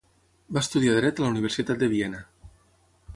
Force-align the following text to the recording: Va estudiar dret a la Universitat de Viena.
Va 0.57 0.63
estudiar 0.65 0.95
dret 0.95 1.21
a 1.21 1.25
la 1.25 1.29
Universitat 1.35 1.83
de 1.85 1.93
Viena. 1.95 2.25